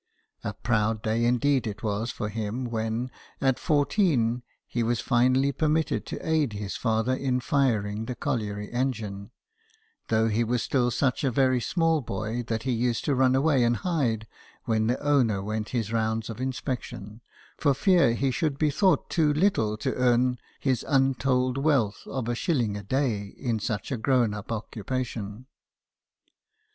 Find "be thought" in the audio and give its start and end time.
18.57-19.07